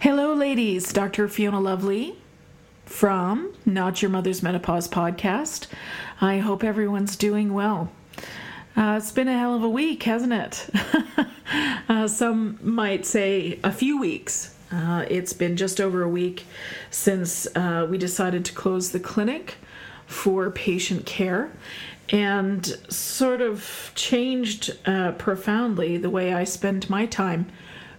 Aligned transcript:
Hello, 0.00 0.32
ladies. 0.32 0.94
Dr. 0.94 1.28
Fiona 1.28 1.60
Lovely 1.60 2.16
from 2.86 3.52
Not 3.66 4.00
Your 4.00 4.10
Mother's 4.10 4.42
Menopause 4.42 4.88
podcast. 4.88 5.66
I 6.22 6.38
hope 6.38 6.64
everyone's 6.64 7.16
doing 7.16 7.52
well. 7.52 7.92
Uh, 8.74 8.94
it's 8.96 9.12
been 9.12 9.28
a 9.28 9.38
hell 9.38 9.54
of 9.54 9.62
a 9.62 9.68
week, 9.68 10.04
hasn't 10.04 10.32
it? 10.32 10.70
uh, 11.90 12.08
some 12.08 12.58
might 12.62 13.04
say 13.04 13.60
a 13.62 13.70
few 13.70 14.00
weeks. 14.00 14.54
Uh, 14.72 15.04
it's 15.10 15.34
been 15.34 15.54
just 15.54 15.82
over 15.82 16.02
a 16.02 16.08
week 16.08 16.46
since 16.88 17.46
uh, 17.54 17.86
we 17.90 17.98
decided 17.98 18.46
to 18.46 18.54
close 18.54 18.92
the 18.92 19.00
clinic 19.00 19.56
for 20.06 20.50
patient 20.50 21.04
care 21.04 21.52
and 22.08 22.64
sort 22.88 23.42
of 23.42 23.92
changed 23.94 24.78
uh, 24.86 25.12
profoundly 25.12 25.98
the 25.98 26.08
way 26.08 26.32
I 26.32 26.44
spend 26.44 26.88
my 26.88 27.04
time 27.04 27.52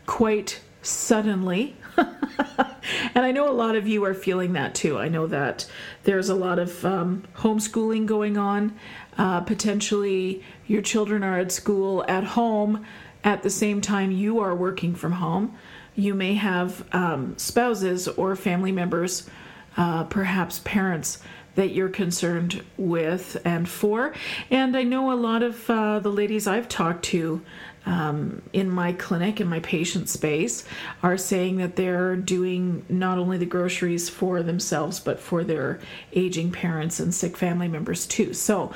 quite 0.08 0.62
suddenly 0.82 1.76
and 1.98 3.26
I 3.26 3.32
know 3.32 3.50
a 3.50 3.54
lot 3.54 3.76
of 3.76 3.88
you 3.88 4.04
are 4.06 4.14
feeling 4.14 4.54
that 4.54 4.76
too. 4.76 4.98
I 4.98 5.08
know 5.08 5.28
that 5.28 5.70
there's 6.04 6.30
a 6.30 6.36
lot 6.36 6.60
of 6.60 6.84
um, 6.86 7.24
homeschooling 7.38 8.06
going 8.06 8.38
on. 8.38 8.74
Uh, 9.18 9.42
potentially, 9.42 10.44
your 10.68 10.82
children 10.82 11.24
are 11.24 11.40
at 11.40 11.52
school 11.52 12.06
at 12.08 12.24
home 12.24 12.86
at 13.24 13.44
the 13.44 13.50
same 13.50 13.82
time 13.82 14.12
you 14.12 14.40
are 14.40 14.56
working 14.56 14.96
from 14.96 15.14
home. 15.14 15.56
You 15.96 16.14
may 16.14 16.36
have 16.36 16.86
um, 16.94 17.38
spouses 17.38 18.08
or 18.08 18.36
family 18.36 18.72
members, 18.72 19.30
uh, 19.78 20.06
perhaps 20.06 20.60
parents, 20.60 21.20
that 21.56 21.72
you're 21.72 21.90
concerned 21.90 22.64
with 22.78 23.40
and 23.44 23.68
for. 23.68 24.14
And 24.50 24.78
I 24.78 24.84
know 24.84 25.12
a 25.12 25.16
lot 25.16 25.44
of 25.44 25.70
uh, 25.70 26.00
the 26.00 26.12
ladies 26.12 26.48
I've 26.48 26.70
talked 26.70 27.04
to 27.06 27.42
um, 27.86 28.42
in 28.54 28.70
my 28.70 28.94
clinic, 28.94 29.42
in 29.42 29.48
my 29.48 29.60
patient 29.60 30.08
space, 30.08 30.64
are 31.02 31.18
saying 31.18 31.58
that 31.58 31.76
they're 31.76 32.16
doing 32.16 32.86
not 32.90 33.18
only 33.18 33.38
the 33.38 33.46
groceries 33.46 34.10
for 34.10 34.44
themselves, 34.44 35.00
but 35.00 35.20
for 35.20 35.44
their 35.44 35.80
aging 36.14 36.52
parents 36.52 37.00
and 37.00 37.14
sick 37.14 37.36
family 37.36 37.68
members 37.68 38.06
too. 38.06 38.34
So, 38.34 38.72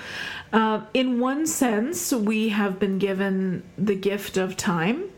uh, 0.51 0.81
in 0.93 1.19
one 1.19 1.45
sense, 1.45 2.11
we 2.11 2.49
have 2.49 2.79
been 2.79 2.97
given 2.97 3.63
the 3.77 3.95
gift 3.95 4.37
of 4.37 4.57
time. 4.57 5.09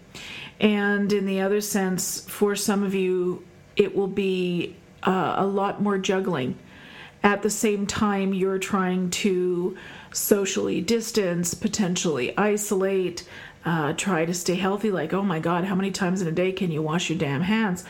And 0.59 1.13
in 1.13 1.25
the 1.25 1.41
other 1.41 1.61
sense, 1.61 2.21
for 2.21 2.55
some 2.55 2.83
of 2.83 2.95
you, 2.95 3.45
it 3.75 3.95
will 3.95 4.07
be 4.07 4.75
uh, 5.03 5.35
a 5.37 5.45
lot 5.45 5.81
more 5.81 5.97
juggling. 5.97 6.57
At 7.23 7.41
the 7.41 7.49
same 7.49 7.85
time, 7.85 8.33
you're 8.33 8.59
trying 8.59 9.09
to 9.11 9.77
socially 10.11 10.81
distance, 10.81 11.53
potentially 11.53 12.35
isolate, 12.37 13.27
uh, 13.65 13.93
try 13.93 14.25
to 14.25 14.33
stay 14.33 14.55
healthy. 14.55 14.91
Like, 14.91 15.13
oh 15.13 15.23
my 15.23 15.39
God, 15.39 15.65
how 15.65 15.75
many 15.75 15.91
times 15.91 16.21
in 16.21 16.27
a 16.27 16.31
day 16.31 16.51
can 16.51 16.71
you 16.71 16.81
wash 16.81 17.09
your 17.09 17.19
damn 17.19 17.41
hands? 17.41 17.83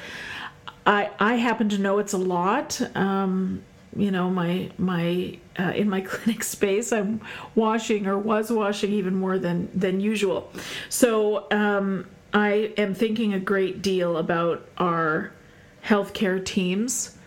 I 0.85 1.11
I 1.19 1.35
happen 1.35 1.69
to 1.69 1.77
know 1.77 1.99
it's 1.99 2.13
a 2.13 2.17
lot. 2.17 2.81
Um, 2.95 3.63
you 3.95 4.11
know, 4.11 4.29
my 4.29 4.71
my 4.77 5.37
uh, 5.59 5.73
in 5.75 5.89
my 5.89 6.01
clinic 6.09 6.43
space, 6.43 6.91
I'm 6.91 7.21
washing 7.55 8.07
or 8.07 8.17
was 8.17 8.51
washing 8.51 8.91
even 8.93 9.15
more 9.15 9.37
than 9.37 9.69
than 9.73 9.99
usual. 9.99 10.51
So 10.89 11.47
um, 11.51 12.07
I 12.33 12.73
am 12.77 12.93
thinking 12.93 13.33
a 13.33 13.39
great 13.39 13.81
deal 13.81 14.17
about 14.17 14.67
our 14.77 15.31
healthcare 15.85 16.43
teams, 16.43 17.17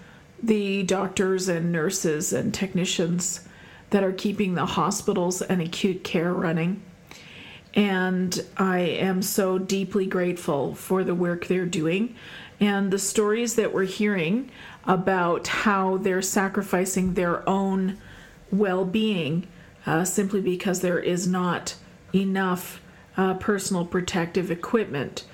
the 0.42 0.82
doctors 0.82 1.48
and 1.48 1.72
nurses 1.72 2.32
and 2.32 2.52
technicians 2.52 3.46
that 3.90 4.04
are 4.04 4.12
keeping 4.12 4.54
the 4.54 4.66
hospitals 4.66 5.42
and 5.42 5.60
acute 5.60 6.04
care 6.04 6.32
running 6.32 6.82
and 7.74 8.44
I 8.56 8.78
am 8.78 9.22
so 9.22 9.58
deeply 9.58 10.06
grateful 10.06 10.74
for 10.74 11.04
the 11.04 11.14
work 11.14 11.46
they're 11.46 11.66
doing 11.66 12.16
and 12.60 12.90
the 12.90 12.98
stories 12.98 13.54
that 13.54 13.72
we're 13.72 13.84
hearing 13.84 14.50
about 14.84 15.46
how 15.46 15.96
they're 15.98 16.22
sacrificing 16.22 17.14
their 17.14 17.48
own 17.48 17.98
well 18.50 18.84
being 18.84 19.46
uh, 19.86 20.04
simply 20.04 20.40
because 20.40 20.80
there 20.80 20.98
is 20.98 21.26
not 21.26 21.74
enough 22.14 22.82
uh, 23.16 23.34
personal 23.34 23.84
protective 23.84 24.50
equipment 24.50 25.24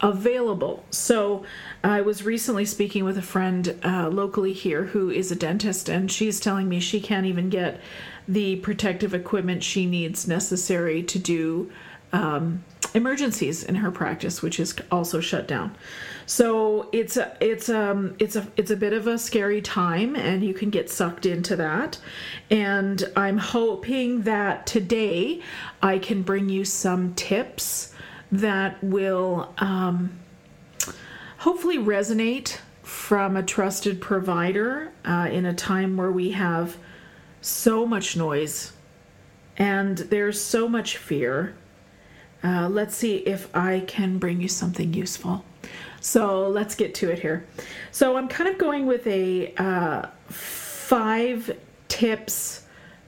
available. 0.00 0.84
So, 0.90 1.44
I 1.82 2.00
was 2.00 2.24
recently 2.24 2.64
speaking 2.64 3.04
with 3.04 3.18
a 3.18 3.22
friend 3.22 3.78
uh, 3.84 4.08
locally 4.08 4.52
here 4.52 4.84
who 4.84 5.10
is 5.10 5.30
a 5.30 5.36
dentist, 5.36 5.88
and 5.88 6.10
she's 6.10 6.40
telling 6.40 6.68
me 6.68 6.80
she 6.80 7.00
can't 7.00 7.26
even 7.26 7.50
get 7.50 7.80
the 8.26 8.56
protective 8.56 9.14
equipment 9.14 9.62
she 9.62 9.86
needs 9.86 10.26
necessary 10.26 11.02
to 11.02 11.18
do 11.18 11.70
um, 12.12 12.64
emergencies 12.94 13.64
in 13.64 13.74
her 13.74 13.90
practice, 13.90 14.40
which 14.40 14.60
is 14.60 14.74
also 14.90 15.20
shut 15.20 15.48
down. 15.48 15.76
So 16.26 16.88
it's 16.92 17.16
a 17.16 17.36
it's 17.40 17.68
um 17.68 18.14
it's 18.18 18.36
a 18.36 18.46
it's 18.56 18.70
a 18.70 18.76
bit 18.76 18.92
of 18.92 19.06
a 19.06 19.18
scary 19.18 19.60
time, 19.60 20.16
and 20.16 20.42
you 20.42 20.54
can 20.54 20.70
get 20.70 20.88
sucked 20.88 21.26
into 21.26 21.56
that. 21.56 21.98
And 22.50 23.04
I'm 23.16 23.38
hoping 23.38 24.22
that 24.22 24.66
today 24.66 25.42
I 25.82 25.98
can 25.98 26.22
bring 26.22 26.48
you 26.48 26.64
some 26.64 27.14
tips 27.14 27.93
that 28.38 28.82
will 28.82 29.52
um, 29.58 30.18
hopefully 31.38 31.78
resonate 31.78 32.58
from 32.82 33.36
a 33.36 33.42
trusted 33.42 34.00
provider 34.00 34.92
uh, 35.04 35.28
in 35.30 35.46
a 35.46 35.54
time 35.54 35.96
where 35.96 36.10
we 36.10 36.32
have 36.32 36.76
so 37.40 37.86
much 37.86 38.16
noise 38.16 38.72
and 39.56 39.98
there's 39.98 40.40
so 40.40 40.68
much 40.68 40.96
fear. 40.96 41.54
Uh, 42.42 42.68
let's 42.68 42.96
see 42.96 43.16
if 43.18 43.54
I 43.54 43.80
can 43.80 44.18
bring 44.18 44.40
you 44.40 44.48
something 44.48 44.92
useful. 44.92 45.44
So 46.00 46.48
let's 46.48 46.74
get 46.74 46.94
to 46.96 47.10
it 47.10 47.20
here. 47.20 47.46
So 47.90 48.16
I'm 48.16 48.28
kind 48.28 48.50
of 48.50 48.58
going 48.58 48.86
with 48.86 49.06
a 49.06 49.54
uh, 49.56 50.08
five 50.28 51.56
tips 51.88 52.63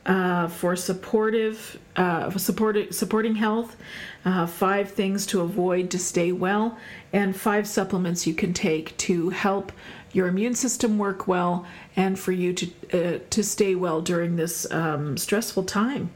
uh, 0.06 0.46
for 0.48 0.76
supportive, 0.76 1.78
uh, 1.96 2.30
supporting, 2.38 2.90
supporting 2.92 3.34
health, 3.34 3.76
uh, 4.24 4.46
five 4.46 4.90
things 4.92 5.26
to 5.26 5.40
avoid 5.40 5.90
to 5.90 5.98
stay 5.98 6.32
well, 6.32 6.78
and 7.12 7.36
five 7.36 7.66
supplements 7.66 8.26
you 8.26 8.32
can 8.34 8.52
take 8.52 8.96
to 8.98 9.30
help 9.30 9.72
your 10.12 10.28
immune 10.28 10.54
system 10.54 10.96
work 10.96 11.28
well 11.28 11.66
and 11.96 12.18
for 12.18 12.32
you 12.32 12.52
to 12.52 12.66
uh, 12.92 13.18
to 13.30 13.42
stay 13.42 13.74
well 13.74 14.00
during 14.00 14.36
this 14.36 14.70
um, 14.72 15.16
stressful 15.18 15.64
time. 15.64 16.10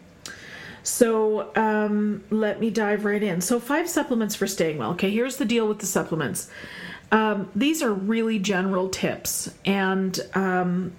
So 0.83 1.55
um, 1.57 2.25
let 2.31 2.61
me 2.61 2.71
dive 2.71 3.05
right 3.05 3.23
in. 3.23 3.41
So 3.41 3.61
five 3.61 3.89
supplements 3.89 4.35
for 4.35 4.47
staying 4.47 4.79
well. 4.79 4.93
Okay, 4.93 5.11
here's 5.11 5.37
the 5.37 5.45
deal 5.45 5.69
with 5.69 5.81
the 5.81 5.87
supplements. 5.87 6.49
Um, 7.13 7.51
these 7.55 7.83
are 7.83 7.93
really 7.93 8.39
general 8.39 8.89
tips, 8.89 9.53
and 9.65 10.19
um, 10.35 10.93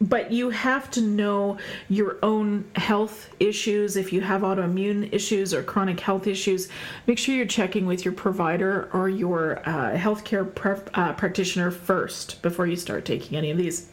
but 0.00 0.32
you 0.32 0.50
have 0.50 0.90
to 0.92 1.00
know 1.00 1.58
your 1.88 2.18
own 2.22 2.64
health 2.76 3.30
issues. 3.38 3.96
If 3.96 4.12
you 4.12 4.22
have 4.22 4.40
autoimmune 4.40 5.12
issues 5.12 5.52
or 5.52 5.62
chronic 5.62 6.00
health 6.00 6.26
issues, 6.26 6.68
make 7.06 7.18
sure 7.18 7.34
you're 7.34 7.46
checking 7.46 7.86
with 7.86 8.04
your 8.04 8.14
provider 8.14 8.88
or 8.92 9.08
your 9.08 9.58
uh, 9.68 9.96
healthcare 9.96 10.48
uh, 10.94 11.12
practitioner 11.12 11.70
first 11.70 12.40
before 12.40 12.66
you 12.66 12.76
start 12.76 13.04
taking 13.04 13.36
any 13.36 13.50
of 13.50 13.58
these. 13.58 13.90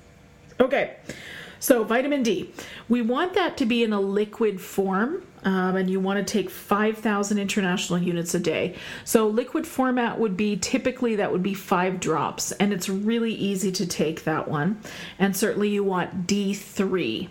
Okay, 0.59 0.95
so 1.59 1.83
vitamin 1.83 2.23
D, 2.23 2.51
we 2.87 3.01
want 3.01 3.33
that 3.33 3.57
to 3.57 3.65
be 3.65 3.83
in 3.83 3.91
a 3.91 3.99
liquid 3.99 4.61
form 4.61 5.23
um, 5.43 5.75
and 5.75 5.89
you 5.89 5.99
want 5.99 6.25
to 6.25 6.31
take 6.31 6.49
5,000 6.49 7.37
international 7.37 7.99
units 7.99 8.33
a 8.33 8.39
day. 8.39 8.75
So 9.05 9.27
liquid 9.27 9.67
format 9.67 10.19
would 10.19 10.35
be 10.35 10.57
typically 10.57 11.15
that 11.15 11.31
would 11.31 11.43
be 11.43 11.53
five 11.53 11.99
drops, 11.99 12.51
and 12.53 12.73
it's 12.73 12.89
really 12.89 13.33
easy 13.33 13.71
to 13.73 13.85
take 13.85 14.23
that 14.23 14.47
one. 14.47 14.81
And 15.19 15.35
certainly 15.35 15.69
you 15.69 15.83
want 15.83 16.27
D3. 16.27 17.29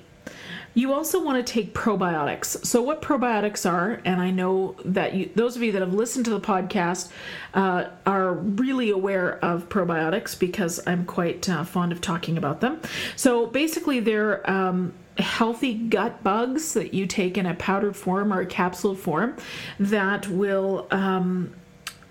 You 0.77 0.93
also 0.93 1.25
want 1.25 1.45
to 1.45 1.53
take 1.53 1.73
probiotics. 1.73 2.67
So, 2.67 2.83
what 2.83 3.01
probiotics 3.01 3.69
are, 3.69 4.03
and 4.05 4.21
I 4.21 4.31
know 4.31 4.77
that 4.85 5.15
you, 5.15 5.31
those 5.35 5.57
of 5.57 5.63
you 5.63 5.73
that 5.73 5.81
have 5.81 5.95
listened 5.95 6.27
to 6.27 6.33
the 6.33 6.41
podcast 6.41 7.11
uh, 7.55 7.87
are 8.05 8.35
really 8.35 8.91
aware 8.91 9.43
of 9.43 9.71
probiotics 9.71 10.39
because 10.39 10.87
I'm 10.87 11.07
quite 11.07 11.49
uh, 11.49 11.65
fond 11.65 11.93
of 11.93 12.03
talking 12.03 12.37
about 12.37 12.61
them. 12.61 12.83
So, 13.17 13.47
basically, 13.47 14.01
they're 14.01 14.49
um, 14.49 14.93
healthy 15.19 15.75
gut 15.75 16.23
bugs 16.23 16.75
that 16.75 16.95
you 16.95 17.07
take 17.07 17.39
in 17.39 17.47
a 17.47 17.55
powdered 17.55 17.97
form 17.97 18.33
or 18.33 18.41
a 18.41 18.47
capsule 18.47 18.95
form 18.95 19.37
that 19.79 20.29
will 20.29 20.87
um, 20.91 21.53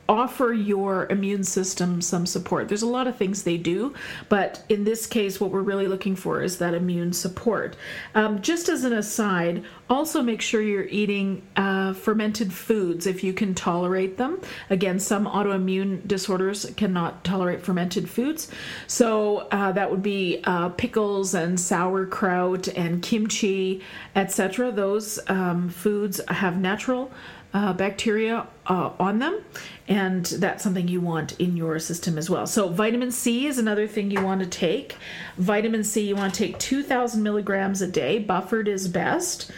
offer 0.08 0.54
your 0.54 1.08
immune 1.10 1.44
system 1.44 2.02
some 2.02 2.26
support. 2.26 2.68
There's 2.68 2.82
a 2.82 2.88
lot 2.88 3.08
of 3.08 3.16
things 3.16 3.44
they 3.44 3.58
do, 3.58 3.94
but 4.30 4.64
in 4.70 4.84
this 4.84 5.08
case, 5.08 5.40
what 5.40 5.52
we're 5.52 5.62
really 5.62 5.88
looking 5.88 6.16
for 6.16 6.42
is 6.42 6.60
that 6.60 6.74
immune 6.74 7.14
support. 7.14 7.76
Um, 8.14 8.42
just 8.42 8.70
as 8.70 8.84
an 8.84 8.94
aside, 8.94 9.64
also 9.90 10.22
make 10.22 10.42
sure 10.42 10.62
you're 10.62 10.86
eating 10.86 11.42
uh, 11.56 11.94
fermented 11.94 12.54
foods 12.54 13.08
if 13.08 13.24
you 13.24 13.34
can 13.34 13.54
tolerate 13.56 14.18
them. 14.18 14.42
Again, 14.70 15.00
some 15.00 15.26
autoimmune 15.26 16.08
disorders 16.08 16.66
cannot 16.78 17.24
tolerate 17.24 17.62
fermented 17.62 18.10
foods, 18.10 18.52
so 18.88 19.48
uh, 19.52 19.72
that 19.72 19.90
would 19.90 20.04
be 20.04 20.42
uh, 20.44 20.70
pickles 20.70 21.34
and 21.34 21.60
sauerkraut 21.60 22.68
and 22.70 23.02
kimchi, 23.02 23.82
etc. 24.16 24.72
Those 24.72 25.20
um, 25.28 25.70
foods 25.70 26.22
have 26.28 26.58
natural 26.60 27.12
uh, 27.56 27.72
bacteria 27.72 28.46
uh, 28.68 28.92
on 29.00 29.20
them, 29.20 29.42
and 29.88 30.26
that's 30.26 30.62
something 30.62 30.90
you 30.90 31.00
want 31.00 31.40
in 31.40 31.56
your 31.56 31.80
system 31.80 32.18
as 32.18 32.30
well. 32.30 32.46
So, 32.46 32.68
vitamin 32.68 33.12
C 33.12 33.48
is 33.48 33.58
another 33.58 33.88
thing 33.88 34.12
you 34.12 34.22
want 34.22 34.42
to 34.42 34.46
take. 34.46 34.98
Vitamin 35.38 35.86
C, 35.86 36.06
you 36.06 36.18
want 36.18 36.34
to 36.34 36.48
take 36.48 36.60
2,000 36.60 37.24
milligrams 37.24 37.82
a 37.82 37.88
day, 37.88 38.20
buffered 38.20 38.68
is 38.68 38.90
best. 38.90 39.52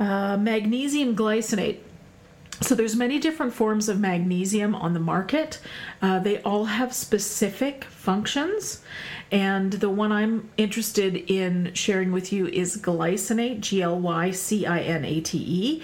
Uh, 0.00 0.38
magnesium 0.38 1.14
glycinate. 1.14 1.80
So 2.60 2.74
there's 2.74 2.96
many 2.96 3.18
different 3.18 3.52
forms 3.52 3.88
of 3.88 4.00
magnesium 4.00 4.74
on 4.74 4.94
the 4.94 5.00
market. 5.00 5.60
Uh, 6.00 6.20
they 6.20 6.40
all 6.42 6.64
have 6.64 6.94
specific 6.94 7.84
functions, 7.84 8.80
and 9.30 9.72
the 9.74 9.90
one 9.90 10.12
I'm 10.12 10.48
interested 10.56 11.16
in 11.30 11.74
sharing 11.74 12.10
with 12.10 12.32
you 12.32 12.46
is 12.46 12.78
glycinate, 12.78 13.60
G 13.60 13.82
L 13.82 13.98
Y 13.98 14.30
C 14.30 14.66
I 14.66 14.80
N 14.80 15.04
A 15.04 15.20
T 15.20 15.38
E. 15.38 15.82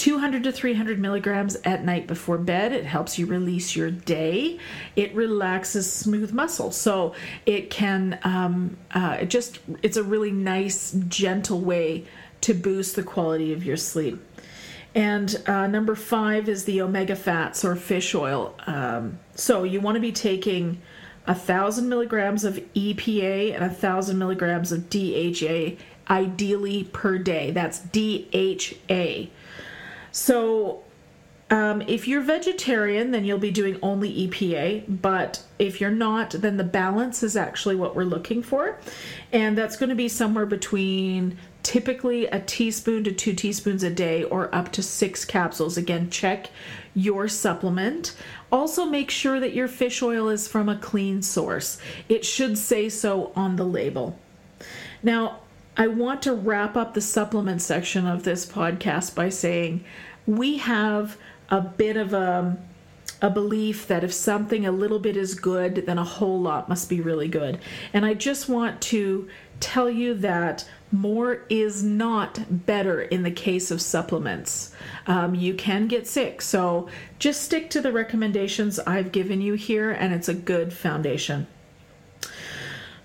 200 0.00 0.44
to 0.44 0.50
300 0.50 0.98
milligrams 0.98 1.56
at 1.56 1.84
night 1.84 2.06
before 2.06 2.38
bed. 2.38 2.72
It 2.72 2.86
helps 2.86 3.18
you 3.18 3.26
release 3.26 3.76
your 3.76 3.90
day. 3.90 4.58
It 4.96 5.14
relaxes 5.14 5.92
smooth 5.92 6.32
muscle, 6.32 6.70
so 6.70 7.14
it 7.44 7.68
can 7.68 8.18
um, 8.22 8.78
uh, 8.92 9.18
it 9.20 9.28
just 9.28 9.58
it's 9.82 9.98
a 9.98 10.02
really 10.02 10.30
nice, 10.30 10.92
gentle 11.08 11.60
way 11.60 12.06
to 12.40 12.54
boost 12.54 12.96
the 12.96 13.02
quality 13.02 13.52
of 13.52 13.62
your 13.62 13.76
sleep. 13.76 14.18
And 14.94 15.36
uh, 15.46 15.66
number 15.66 15.94
five 15.94 16.48
is 16.48 16.64
the 16.64 16.80
omega 16.80 17.14
fats 17.14 17.62
or 17.62 17.76
fish 17.76 18.14
oil. 18.14 18.54
Um, 18.66 19.18
so 19.34 19.64
you 19.64 19.82
want 19.82 19.96
to 19.96 20.00
be 20.00 20.12
taking 20.12 20.80
a 21.26 21.34
thousand 21.34 21.90
milligrams 21.90 22.44
of 22.44 22.54
EPA 22.74 23.54
and 23.54 23.62
a 23.62 23.68
thousand 23.68 24.16
milligrams 24.16 24.72
of 24.72 24.88
DHA 24.88 25.76
ideally 26.08 26.84
per 26.84 27.18
day. 27.18 27.50
That's 27.50 27.80
DHA. 27.80 29.28
So, 30.12 30.82
um, 31.50 31.82
if 31.82 32.06
you're 32.06 32.20
vegetarian, 32.20 33.10
then 33.10 33.24
you'll 33.24 33.38
be 33.38 33.50
doing 33.50 33.76
only 33.82 34.28
EPA, 34.28 35.02
but 35.02 35.42
if 35.58 35.80
you're 35.80 35.90
not, 35.90 36.30
then 36.30 36.56
the 36.56 36.64
balance 36.64 37.24
is 37.24 37.36
actually 37.36 37.74
what 37.74 37.96
we're 37.96 38.04
looking 38.04 38.40
for. 38.40 38.78
And 39.32 39.58
that's 39.58 39.76
going 39.76 39.90
to 39.90 39.96
be 39.96 40.08
somewhere 40.08 40.46
between 40.46 41.36
typically 41.64 42.26
a 42.26 42.38
teaspoon 42.40 43.02
to 43.04 43.12
two 43.12 43.34
teaspoons 43.34 43.82
a 43.82 43.90
day 43.90 44.22
or 44.22 44.54
up 44.54 44.70
to 44.72 44.82
six 44.82 45.24
capsules. 45.24 45.76
Again, 45.76 46.08
check 46.08 46.50
your 46.94 47.26
supplement. 47.26 48.14
Also, 48.52 48.86
make 48.86 49.10
sure 49.10 49.40
that 49.40 49.52
your 49.52 49.68
fish 49.68 50.02
oil 50.02 50.28
is 50.28 50.46
from 50.46 50.68
a 50.68 50.76
clean 50.76 51.20
source. 51.20 51.78
It 52.08 52.24
should 52.24 52.58
say 52.58 52.88
so 52.88 53.32
on 53.34 53.56
the 53.56 53.64
label. 53.64 54.16
Now, 55.02 55.40
I 55.76 55.86
want 55.86 56.22
to 56.22 56.34
wrap 56.34 56.76
up 56.76 56.94
the 56.94 57.00
supplement 57.00 57.62
section 57.62 58.06
of 58.06 58.24
this 58.24 58.44
podcast 58.44 59.14
by 59.14 59.28
saying 59.28 59.84
we 60.26 60.58
have 60.58 61.16
a 61.48 61.60
bit 61.60 61.96
of 61.96 62.12
a 62.12 62.58
a 63.22 63.30
belief 63.30 63.86
that 63.86 64.02
if 64.02 64.12
something 64.12 64.64
a 64.64 64.72
little 64.72 64.98
bit 64.98 65.16
is 65.16 65.34
good, 65.34 65.84
then 65.86 65.98
a 65.98 66.04
whole 66.04 66.40
lot 66.40 66.68
must 66.68 66.88
be 66.88 67.00
really 67.00 67.28
good. 67.28 67.58
And 67.92 68.06
I 68.06 68.14
just 68.14 68.48
want 68.48 68.80
to 68.82 69.28
tell 69.60 69.90
you 69.90 70.14
that 70.14 70.66
more 70.90 71.42
is 71.50 71.82
not 71.82 72.64
better 72.66 73.02
in 73.02 73.22
the 73.22 73.30
case 73.30 73.70
of 73.70 73.82
supplements. 73.82 74.74
Um, 75.06 75.34
you 75.34 75.54
can 75.54 75.86
get 75.86 76.06
sick, 76.06 76.40
so 76.40 76.88
just 77.18 77.42
stick 77.42 77.68
to 77.70 77.80
the 77.80 77.92
recommendations 77.92 78.78
I've 78.80 79.12
given 79.12 79.40
you 79.40 79.54
here, 79.54 79.90
and 79.90 80.14
it's 80.14 80.28
a 80.28 80.34
good 80.34 80.72
foundation. 80.72 81.46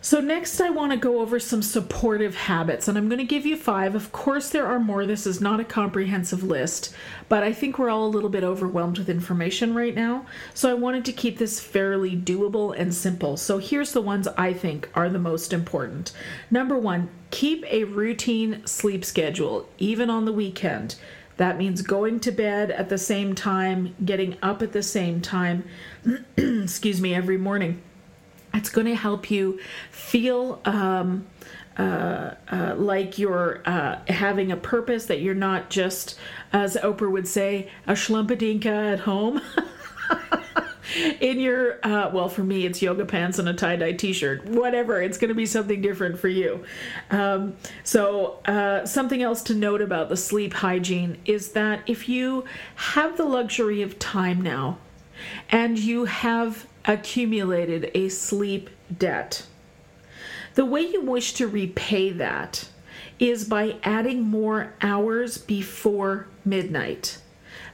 So, 0.05 0.19
next, 0.19 0.61
I 0.61 0.69
want 0.69 0.91
to 0.91 0.99
go 0.99 1.19
over 1.19 1.39
some 1.39 1.63
supportive 1.63 2.35
habits, 2.35 2.87
and 2.87 2.95
I'm 2.95 3.09
going 3.09 3.17
to 3.17 3.25
give 3.25 3.43
you 3.43 3.57
five. 3.57 3.95
Of 3.95 4.11
course, 4.11 4.49
there 4.49 4.67
are 4.67 4.77
more. 4.77 5.03
This 5.07 5.25
is 5.25 5.41
not 5.41 5.59
a 5.59 5.63
comprehensive 5.63 6.43
list, 6.43 6.93
but 7.27 7.41
I 7.41 7.51
think 7.51 7.79
we're 7.79 7.89
all 7.89 8.05
a 8.05 8.13
little 8.13 8.29
bit 8.29 8.43
overwhelmed 8.43 8.99
with 8.99 9.09
information 9.09 9.73
right 9.73 9.95
now. 9.95 10.27
So, 10.53 10.69
I 10.69 10.75
wanted 10.75 11.05
to 11.05 11.11
keep 11.11 11.39
this 11.39 11.59
fairly 11.59 12.15
doable 12.15 12.79
and 12.79 12.93
simple. 12.93 13.35
So, 13.35 13.57
here's 13.57 13.93
the 13.93 14.01
ones 14.01 14.27
I 14.37 14.53
think 14.53 14.91
are 14.93 15.09
the 15.09 15.17
most 15.17 15.51
important. 15.51 16.11
Number 16.51 16.77
one, 16.77 17.09
keep 17.31 17.65
a 17.65 17.85
routine 17.85 18.61
sleep 18.67 19.03
schedule, 19.03 19.67
even 19.79 20.11
on 20.11 20.25
the 20.25 20.33
weekend. 20.33 20.97
That 21.37 21.57
means 21.57 21.81
going 21.81 22.19
to 22.19 22.31
bed 22.31 22.69
at 22.69 22.89
the 22.89 22.99
same 22.99 23.33
time, 23.33 23.95
getting 24.05 24.37
up 24.43 24.61
at 24.61 24.71
the 24.71 24.83
same 24.83 25.19
time, 25.19 25.63
excuse 26.37 27.01
me, 27.01 27.15
every 27.15 27.39
morning 27.39 27.81
it's 28.55 28.69
going 28.69 28.87
to 28.87 28.95
help 28.95 29.29
you 29.29 29.59
feel 29.91 30.61
um, 30.65 31.27
uh, 31.77 32.33
uh, 32.49 32.75
like 32.77 33.19
you're 33.19 33.61
uh, 33.65 33.99
having 34.07 34.51
a 34.51 34.57
purpose, 34.57 35.07
that 35.07 35.19
you're 35.21 35.35
not 35.35 35.69
just, 35.69 36.17
as 36.53 36.75
Oprah 36.77 37.11
would 37.11 37.27
say, 37.27 37.69
a 37.85 37.93
schlumpadinka 37.93 38.93
at 38.93 38.99
home. 39.01 39.41
in 41.19 41.39
your 41.39 41.79
uh, 41.85 42.09
well 42.13 42.29
for 42.29 42.43
me 42.43 42.65
it's 42.65 42.79
yoga 42.79 43.03
pants 43.05 43.39
and 43.39 43.49
a 43.49 43.53
tie-dye 43.53 43.91
t-shirt 43.91 44.45
whatever 44.45 45.01
it's 45.01 45.17
going 45.17 45.29
to 45.29 45.35
be 45.35 45.45
something 45.45 45.81
different 45.81 46.17
for 46.17 46.27
you 46.27 46.63
um, 47.09 47.55
so 47.83 48.39
uh, 48.45 48.85
something 48.85 49.23
else 49.23 49.41
to 49.41 49.55
note 49.55 49.81
about 49.81 50.09
the 50.09 50.15
sleep 50.15 50.53
hygiene 50.53 51.17
is 51.25 51.53
that 51.53 51.81
if 51.87 52.07
you 52.07 52.45
have 52.75 53.17
the 53.17 53.25
luxury 53.25 53.81
of 53.81 53.97
time 53.97 54.39
now 54.41 54.77
and 55.49 55.79
you 55.79 56.05
have 56.05 56.67
accumulated 56.87 57.91
a 57.93 58.09
sleep 58.09 58.69
debt. 58.97 59.45
The 60.55 60.65
way 60.65 60.81
you 60.81 61.01
wish 61.01 61.33
to 61.33 61.47
repay 61.47 62.11
that 62.11 62.69
is 63.19 63.45
by 63.45 63.77
adding 63.83 64.21
more 64.21 64.73
hours 64.81 65.37
before 65.37 66.27
midnight. 66.43 67.17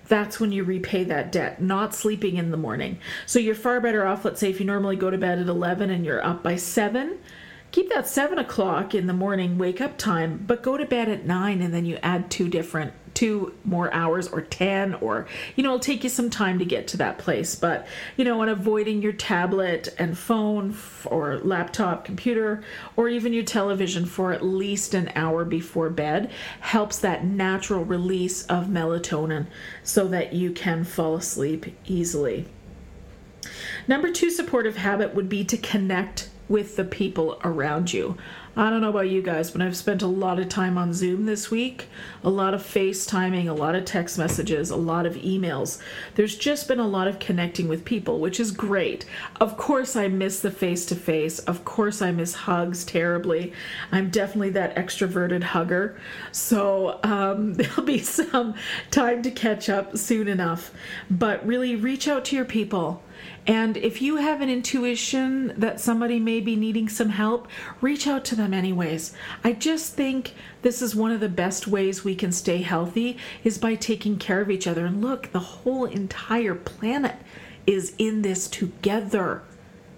That's 0.07 0.39
when 0.39 0.51
you 0.51 0.63
repay 0.63 1.03
that 1.05 1.31
debt, 1.31 1.61
not 1.61 1.95
sleeping 1.95 2.37
in 2.37 2.51
the 2.51 2.57
morning. 2.57 2.99
So 3.25 3.39
you're 3.39 3.55
far 3.55 3.79
better 3.79 4.05
off, 4.05 4.25
let's 4.25 4.39
say, 4.39 4.49
if 4.49 4.59
you 4.59 4.65
normally 4.65 4.97
go 4.97 5.09
to 5.09 5.17
bed 5.17 5.39
at 5.39 5.47
11 5.47 5.89
and 5.89 6.05
you're 6.05 6.25
up 6.25 6.43
by 6.43 6.57
7, 6.57 7.17
keep 7.71 7.89
that 7.89 8.07
7 8.07 8.37
o'clock 8.37 8.93
in 8.93 9.07
the 9.07 9.13
morning 9.13 9.57
wake 9.57 9.79
up 9.79 9.97
time, 9.97 10.43
but 10.45 10.63
go 10.63 10.75
to 10.75 10.85
bed 10.85 11.07
at 11.07 11.25
9 11.25 11.61
and 11.61 11.73
then 11.73 11.85
you 11.85 11.97
add 12.03 12.29
two 12.29 12.49
different 12.49 12.93
two 13.13 13.53
more 13.63 13.93
hours 13.93 14.27
or 14.27 14.41
10 14.41 14.95
or 14.95 15.27
you 15.55 15.63
know 15.63 15.69
it'll 15.69 15.79
take 15.79 16.03
you 16.03 16.09
some 16.09 16.29
time 16.29 16.59
to 16.59 16.65
get 16.65 16.87
to 16.87 16.97
that 16.97 17.17
place. 17.17 17.55
But 17.55 17.87
you 18.17 18.25
know 18.25 18.41
and 18.41 18.51
avoiding 18.51 19.01
your 19.01 19.13
tablet 19.13 19.93
and 19.97 20.17
phone 20.17 20.75
or 21.05 21.39
laptop 21.39 22.05
computer 22.05 22.63
or 22.95 23.09
even 23.09 23.33
your 23.33 23.43
television 23.43 24.05
for 24.05 24.31
at 24.31 24.43
least 24.43 24.93
an 24.93 25.11
hour 25.15 25.45
before 25.45 25.89
bed 25.89 26.31
helps 26.59 26.99
that 26.99 27.25
natural 27.25 27.83
release 27.83 28.45
of 28.45 28.67
melatonin 28.67 29.47
so 29.83 30.07
that 30.07 30.33
you 30.33 30.51
can 30.51 30.83
fall 30.83 31.15
asleep 31.15 31.65
easily. 31.85 32.47
Number 33.87 34.11
two 34.11 34.29
supportive 34.29 34.77
habit 34.77 35.15
would 35.15 35.29
be 35.29 35.43
to 35.45 35.57
connect 35.57 36.29
with 36.47 36.75
the 36.75 36.83
people 36.83 37.39
around 37.43 37.93
you 37.93 38.17
I 38.55 38.69
don't 38.69 38.81
know 38.81 38.89
about 38.89 39.09
you 39.09 39.21
guys, 39.21 39.49
but 39.49 39.61
I've 39.61 39.77
spent 39.77 40.01
a 40.01 40.07
lot 40.07 40.37
of 40.37 40.49
time 40.49 40.77
on 40.77 40.93
Zoom 40.93 41.25
this 41.25 41.49
week, 41.49 41.87
a 42.21 42.29
lot 42.29 42.53
of 42.53 42.61
FaceTiming, 42.61 43.47
a 43.47 43.53
lot 43.53 43.75
of 43.75 43.85
text 43.85 44.17
messages, 44.17 44.69
a 44.69 44.75
lot 44.75 45.05
of 45.05 45.15
emails. 45.15 45.81
There's 46.15 46.35
just 46.35 46.67
been 46.67 46.79
a 46.79 46.87
lot 46.87 47.07
of 47.07 47.17
connecting 47.17 47.69
with 47.69 47.85
people, 47.85 48.19
which 48.19 48.41
is 48.41 48.51
great. 48.51 49.05
Of 49.39 49.55
course, 49.55 49.95
I 49.95 50.09
miss 50.09 50.41
the 50.41 50.51
face 50.51 50.85
to 50.87 50.95
face. 50.95 51.39
Of 51.39 51.63
course, 51.63 52.01
I 52.01 52.11
miss 52.11 52.33
hugs 52.33 52.83
terribly. 52.83 53.53
I'm 53.89 54.09
definitely 54.09 54.49
that 54.49 54.75
extroverted 54.75 55.43
hugger. 55.43 55.97
So 56.33 56.99
um, 57.03 57.53
there'll 57.55 57.83
be 57.83 57.99
some 57.99 58.55
time 58.89 59.21
to 59.21 59.31
catch 59.31 59.69
up 59.69 59.97
soon 59.97 60.27
enough. 60.27 60.71
But 61.09 61.45
really, 61.47 61.77
reach 61.77 62.05
out 62.09 62.25
to 62.25 62.35
your 62.35 62.45
people 62.45 63.01
and 63.47 63.75
if 63.75 64.01
you 64.03 64.17
have 64.17 64.41
an 64.41 64.49
intuition 64.49 65.53
that 65.57 65.79
somebody 65.79 66.19
may 66.19 66.41
be 66.41 66.55
needing 66.55 66.87
some 66.87 67.09
help, 67.09 67.47
reach 67.81 68.05
out 68.05 68.23
to 68.25 68.35
them 68.35 68.53
anyways. 68.53 69.13
I 69.43 69.53
just 69.53 69.95
think 69.95 70.35
this 70.61 70.81
is 70.81 70.95
one 70.95 71.11
of 71.11 71.21
the 71.21 71.29
best 71.29 71.67
ways 71.67 72.03
we 72.03 72.13
can 72.13 72.31
stay 72.31 72.61
healthy 72.61 73.17
is 73.43 73.57
by 73.57 73.75
taking 73.75 74.19
care 74.19 74.41
of 74.41 74.51
each 74.51 74.67
other. 74.67 74.85
And 74.85 75.01
look, 75.01 75.31
the 75.31 75.39
whole 75.39 75.85
entire 75.85 76.53
planet 76.53 77.15
is 77.65 77.95
in 77.97 78.21
this 78.21 78.47
together. 78.47 79.41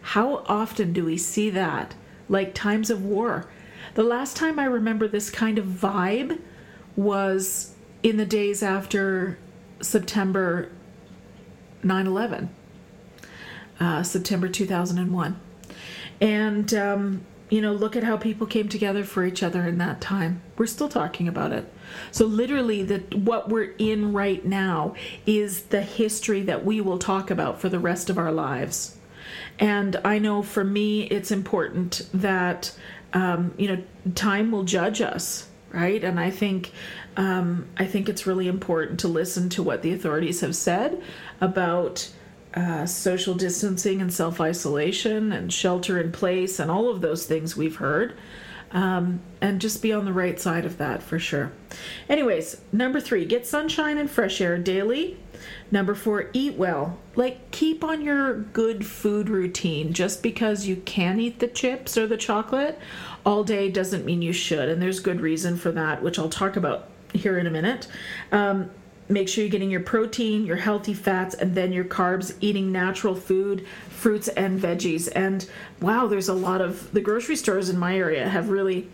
How 0.02 0.38
often 0.48 0.94
do 0.94 1.06
we 1.06 1.18
see 1.18 1.50
that? 1.50 1.96
Like 2.30 2.54
times 2.54 2.90
of 2.90 3.04
war. 3.04 3.50
The 3.96 4.04
last 4.04 4.38
time 4.38 4.58
I 4.58 4.66
remember 4.66 5.08
this 5.08 5.30
kind 5.30 5.58
of 5.58 5.66
vibe 5.66 6.40
was 6.96 7.76
in 8.04 8.16
the 8.16 8.26
days 8.26 8.64
after 8.64 9.38
September 9.82 10.70
9 11.84 12.08
11 12.08 12.50
uh, 13.80 14.04
September 14.04 14.48
2001. 14.48 15.40
And, 16.22 16.74
um, 16.74 17.26
you 17.50 17.62
know, 17.62 17.74
look 17.74 17.96
at 17.96 18.04
how 18.04 18.18
people 18.18 18.48
came 18.48 18.70
together 18.70 19.04
for 19.04 19.26
each 19.26 19.44
other 19.44 19.64
in 19.68 19.78
that 19.78 20.02
time. 20.02 20.42
We're 20.58 20.66
still 20.66 20.90
talking 20.90 21.28
about 21.28 21.52
it. 21.52 21.72
So 22.12 22.26
literally 22.26 22.84
that 22.84 23.14
what 23.14 23.50
we're 23.50 23.74
in 23.78 24.14
right 24.14 24.44
now 24.44 24.96
is 25.26 25.64
the 25.64 25.82
history 25.82 26.42
that 26.44 26.66
we 26.66 26.82
will 26.82 26.98
talk 26.98 27.30
about 27.30 27.60
for 27.60 27.70
the 27.70 27.80
rest 27.80 28.10
of 28.10 28.18
our 28.18 28.32
lives. 28.32 28.98
And 29.60 30.00
I 30.04 30.20
know 30.20 30.42
for 30.42 30.64
me 30.64 31.04
it's 31.04 31.32
important 31.32 32.08
that 32.14 32.76
um, 33.14 33.54
you 33.58 33.68
know 33.68 33.84
time 34.16 34.52
will 34.52 34.64
judge 34.64 35.02
us, 35.02 35.48
right? 35.72 36.04
And 36.04 36.20
I 36.20 36.32
think 36.32 36.72
um, 37.16 37.68
I 37.78 37.86
think 37.86 38.10
it's 38.10 38.26
really 38.26 38.48
important 38.48 39.00
to 39.02 39.08
listen 39.08 39.50
to 39.50 39.64
what 39.64 39.82
the 39.82 39.94
authorities 39.94 40.42
have 40.42 40.56
said 40.56 41.02
about 41.40 42.10
uh, 42.56 42.86
social 42.86 43.34
distancing 43.34 44.02
and 44.02 44.14
self 44.14 44.40
isolation 44.40 45.32
and 45.32 45.52
shelter 45.52 46.00
in 46.00 46.12
place 46.12 46.60
and 46.60 46.70
all 46.70 46.90
of 46.90 47.02
those 47.02 47.26
things 47.26 47.58
we've 47.58 47.78
heard. 47.78 48.16
Um, 48.72 49.22
and 49.40 49.62
just 49.62 49.84
be 49.84 49.94
on 49.94 50.06
the 50.06 50.14
right 50.14 50.40
side 50.40 50.66
of 50.66 50.80
that 50.80 51.04
for 51.04 51.20
sure. 51.20 51.52
Anyways, 52.10 52.60
number 52.72 53.00
three, 53.00 53.24
get 53.24 53.46
sunshine 53.46 54.00
and 54.00 54.10
fresh 54.10 54.42
air 54.42 54.58
daily. 54.58 55.18
Number 55.70 55.94
four, 55.94 56.30
eat 56.34 56.56
well. 56.56 56.98
Like, 57.16 57.52
keep 57.52 57.84
on 57.84 58.02
your 58.02 58.34
good 58.34 58.84
food 58.86 59.30
routine. 59.30 59.94
Just 59.94 60.24
because 60.24 60.66
you 60.66 60.78
can 60.78 61.20
eat 61.20 61.40
the 61.40 61.48
chips 61.48 61.98
or 61.98 62.08
the 62.08 62.18
chocolate 62.18 62.80
all 63.26 63.44
day 63.44 63.70
doesn't 63.70 64.06
mean 64.06 64.24
you 64.24 64.34
should. 64.34 64.70
And 64.70 64.82
there's 64.82 65.00
good 65.00 65.22
reason 65.22 65.56
for 65.56 65.72
that, 65.72 66.02
which 66.02 66.18
I'll 66.18 66.30
talk 66.30 66.56
about 66.56 66.90
here 67.14 67.38
in 67.38 67.46
a 67.46 67.52
minute. 67.52 67.88
Um, 68.32 68.72
make 69.10 69.28
sure 69.28 69.44
you're 69.44 69.52
getting 69.52 69.70
your 69.70 69.82
protein, 69.82 70.46
your 70.46 70.56
healthy 70.56 70.94
fats, 70.94 71.36
and 71.36 71.56
then 71.56 71.72
your 71.72 71.84
carbs, 71.84 72.36
eating 72.42 72.72
natural 72.72 73.16
food, 73.16 73.66
fruits, 73.90 74.28
and 74.30 74.60
veggies. 74.60 75.12
And 75.16 75.48
wow, 75.82 76.08
there's 76.08 76.30
a 76.30 76.34
lot 76.34 76.62
of 76.62 76.92
the 76.94 77.02
grocery 77.02 77.36
stores 77.36 77.70
in 77.70 77.78
my 77.78 77.98
area 77.98 78.28
have 78.28 78.50
really 78.50 78.88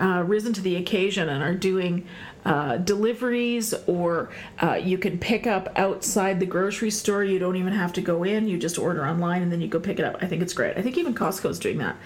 uh, 0.00 0.24
risen 0.26 0.52
to 0.54 0.60
the 0.60 0.76
occasion 0.76 1.28
and 1.28 1.42
are 1.42 1.54
doing 1.54 2.06
uh, 2.44 2.78
deliveries 2.78 3.74
or 3.86 4.30
uh, 4.62 4.74
you 4.74 4.98
can 4.98 5.18
pick 5.18 5.46
up 5.46 5.72
outside 5.76 6.40
the 6.40 6.46
grocery 6.46 6.90
store. 6.90 7.22
You 7.24 7.38
don't 7.38 7.56
even 7.56 7.72
have 7.72 7.92
to 7.94 8.00
go 8.00 8.24
in. 8.24 8.48
You 8.48 8.58
just 8.58 8.78
order 8.78 9.06
online 9.06 9.42
and 9.42 9.52
then 9.52 9.60
you 9.60 9.68
go 9.68 9.80
pick 9.80 9.98
it 9.98 10.04
up. 10.04 10.16
I 10.20 10.26
think 10.26 10.42
it's 10.42 10.52
great. 10.52 10.76
I 10.76 10.82
think 10.82 10.96
even 10.98 11.14
Costco 11.14 11.50
is 11.50 11.58
doing 11.58 11.78
that. 11.78 11.96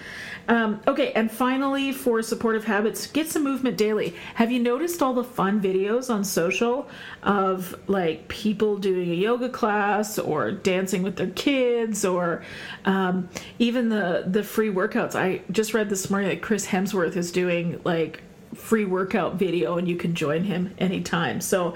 Um, 0.47 0.81
okay, 0.87 1.11
and 1.13 1.31
finally, 1.31 1.91
for 1.91 2.21
supportive 2.21 2.65
habits, 2.65 3.07
get 3.07 3.29
some 3.29 3.43
movement 3.43 3.77
daily. 3.77 4.15
Have 4.35 4.51
you 4.51 4.59
noticed 4.59 5.01
all 5.01 5.13
the 5.13 5.23
fun 5.23 5.59
videos 5.59 6.13
on 6.13 6.23
social 6.23 6.87
of 7.23 7.75
like 7.87 8.27
people 8.27 8.77
doing 8.77 9.09
a 9.09 9.15
yoga 9.15 9.49
class 9.49 10.19
or 10.19 10.51
dancing 10.51 11.01
with 11.01 11.15
their 11.15 11.31
kids 11.31 12.05
or 12.05 12.43
um, 12.85 13.27
even 13.57 13.89
the 13.89 14.25
the 14.27 14.43
free 14.43 14.71
workouts? 14.71 15.15
I 15.15 15.41
just 15.51 15.73
read 15.73 15.89
this 15.89 16.09
morning 16.11 16.29
that 16.29 16.43
Chris 16.43 16.67
Hemsworth 16.67 17.15
is 17.15 17.31
doing 17.31 17.81
like 17.83 18.21
free 18.55 18.85
workout 18.85 19.35
video 19.35 19.77
and 19.77 19.87
you 19.87 19.95
can 19.95 20.15
join 20.15 20.43
him 20.43 20.73
anytime. 20.77 21.41
So 21.41 21.75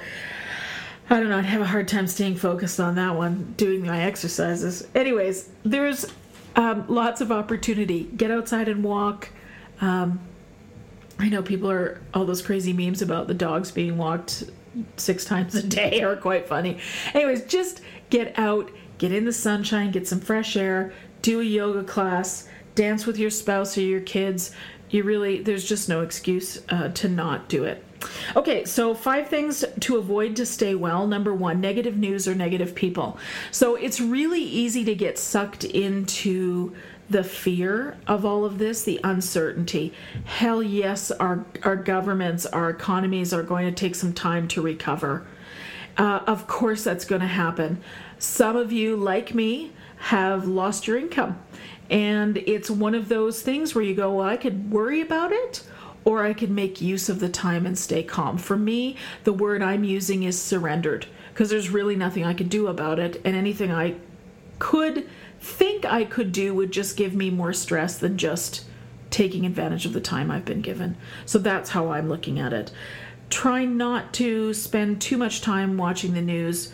I 1.10 1.20
don't 1.20 1.30
know, 1.30 1.38
I'd 1.38 1.46
have 1.46 1.62
a 1.62 1.66
hard 1.66 1.88
time 1.88 2.06
staying 2.08 2.36
focused 2.36 2.80
on 2.80 2.96
that 2.96 3.16
one, 3.16 3.54
doing 3.58 3.86
my 3.86 4.02
exercises. 4.02 4.88
Anyways, 4.94 5.50
there's 5.64 6.06
um, 6.56 6.86
lots 6.88 7.22
of 7.22 7.32
opportunity. 7.32 8.04
Get 8.04 8.30
outside 8.30 8.68
and 8.68 8.84
walk. 8.84 9.30
Um, 9.82 10.20
I 11.18 11.30
know 11.30 11.42
people 11.42 11.70
are 11.72 12.02
all 12.14 12.26
those 12.26 12.42
crazy 12.42 12.74
memes 12.74 13.02
about 13.02 13.28
the 13.28 13.34
dogs 13.34 13.72
being 13.72 13.98
walked 13.98 14.44
six 14.98 15.26
times 15.26 15.56
a 15.56 15.64
day 15.64 16.02
are 16.04 16.16
quite 16.16 16.48
funny. 16.48 16.78
Anyways, 17.14 17.46
just 17.46 17.82
get 18.10 18.38
out, 18.38 18.72
get 19.00 19.12
in 19.12 19.26
the 19.26 19.34
sunshine, 19.34 19.92
get 19.92 20.08
some 20.08 20.20
fresh 20.20 20.56
air, 20.56 20.94
do 21.22 21.42
a 21.42 21.44
yoga 21.44 21.84
class, 21.84 22.48
dance 22.76 23.06
with 23.06 23.18
your 23.18 23.30
spouse 23.30 23.78
or 23.78 23.82
your 23.82 24.00
kids, 24.02 24.52
you 24.89 25.03
really 25.03 25.41
there's 25.41 25.67
just 25.67 25.89
no 25.89 26.01
excuse 26.01 26.62
uh, 26.69 26.89
to 26.89 27.10
not 27.10 27.48
do 27.48 27.63
it. 27.63 27.84
Okay 28.36 28.65
so 28.65 28.93
five 28.93 29.27
things 29.27 29.65
to 29.81 29.98
avoid 29.98 30.36
to 30.38 30.46
stay 30.46 30.75
well. 30.75 31.08
Number 31.08 31.34
one 31.34 31.60
negative 31.62 31.98
news 31.98 32.27
or 32.27 32.36
negative 32.36 32.74
people. 32.75 33.17
So 33.51 33.75
it's 33.75 34.00
really 34.00 34.41
easy 34.41 34.84
to 34.86 34.96
get 34.96 35.17
sucked 35.19 35.63
into 35.63 36.75
the 37.10 37.24
fear 37.24 37.98
of 38.05 38.24
all 38.24 38.46
of 38.46 38.58
this 38.58 38.84
the 38.84 39.00
uncertainty. 39.03 39.93
Hell 40.25 40.63
yes 40.63 41.12
our 41.12 41.46
our 41.63 41.75
governments 41.75 42.46
our 42.46 42.69
economies 42.69 43.34
are 43.34 43.43
going 43.43 43.65
to 43.65 43.72
take 43.74 43.96
some 43.96 44.13
time 44.13 44.48
to 44.50 44.62
recover. 44.62 45.25
Uh, 45.98 46.22
of 46.27 46.48
course 46.48 46.84
that's 46.84 47.05
going 47.05 47.22
to 47.22 47.27
happen. 47.27 47.81
Some 48.19 48.55
of 48.55 48.72
you 48.72 48.96
like 48.96 49.34
me 49.34 49.72
have 49.98 50.48
lost 50.48 50.88
your 50.88 50.98
income 50.98 51.38
and 51.89 52.38
it's 52.38 52.69
one 52.69 52.96
of 52.96 53.10
those 53.10 53.41
things 53.41 53.74
where 53.74 53.84
you 53.84 53.96
go, 53.96 54.15
well, 54.15 54.27
I 54.27 54.38
could 54.38 54.72
worry 54.72 55.01
about 55.01 55.31
it 55.31 55.63
or 56.05 56.24
I 56.24 56.34
could 56.34 56.51
make 56.51 56.81
use 56.81 57.10
of 57.10 57.19
the 57.19 57.29
time 57.29 57.65
and 57.65 57.77
stay 57.77 58.03
calm. 58.03 58.38
For 58.38 58.58
me, 58.58 58.96
the 59.24 59.34
word 59.34 59.62
I'm 59.62 59.84
using 59.84 60.24
is 60.24 60.41
surrendered 60.41 61.08
because 61.34 61.50
there's 61.50 61.69
really 61.69 61.96
nothing 61.96 62.24
I 62.24 62.34
could 62.34 62.50
do 62.50 62.67
about 62.67 63.00
it. 63.00 63.22
And 63.25 63.36
anything 63.36 63.72
I 63.72 63.96
could 64.60 65.08
think 65.39 65.86
I 65.86 66.03
could 66.03 66.31
do 66.31 66.53
would 66.53 66.72
just 66.72 66.98
give 66.98 67.13
me 67.15 67.29
more 67.29 67.53
stress 67.53 67.98
than 67.98 68.17
just 68.17 68.65
taking 69.10 69.46
advantage 69.46 69.86
of 69.86 69.93
the 69.93 70.01
time 70.01 70.29
I've 70.29 70.46
been 70.46 70.62
given. 70.62 70.96
So 71.25 71.39
that's 71.39 71.72
how 71.72 71.91
I'm 71.91 72.08
looking 72.08 72.39
at 72.39 72.53
it. 72.53 72.72
Try 73.29 73.65
not 73.65 74.13
to 74.13 74.53
spend 74.53 75.01
too 75.01 75.17
much 75.17 75.41
time 75.41 75.77
watching 75.77 76.13
the 76.13 76.22
news. 76.22 76.72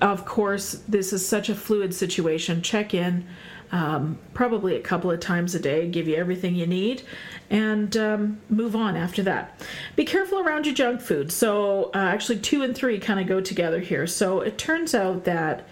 Of 0.00 0.24
course, 0.24 0.82
this 0.88 1.12
is 1.12 1.26
such 1.26 1.48
a 1.48 1.54
fluid 1.54 1.94
situation. 1.94 2.62
Check 2.62 2.94
in 2.94 3.26
um, 3.72 4.18
probably 4.34 4.76
a 4.76 4.80
couple 4.80 5.10
of 5.10 5.20
times 5.20 5.54
a 5.54 5.58
day, 5.58 5.88
give 5.88 6.08
you 6.08 6.16
everything 6.16 6.54
you 6.54 6.66
need, 6.66 7.02
and 7.50 7.96
um, 7.96 8.40
move 8.48 8.76
on 8.76 8.96
after 8.96 9.22
that. 9.24 9.60
Be 9.94 10.04
careful 10.04 10.40
around 10.40 10.66
your 10.66 10.74
junk 10.74 11.00
food. 11.00 11.32
So, 11.32 11.90
uh, 11.94 11.98
actually, 11.98 12.38
two 12.38 12.62
and 12.62 12.74
three 12.74 12.98
kind 12.98 13.20
of 13.20 13.26
go 13.26 13.40
together 13.40 13.80
here. 13.80 14.06
So, 14.06 14.40
it 14.40 14.58
turns 14.58 14.94
out 14.94 15.24
that 15.24 15.66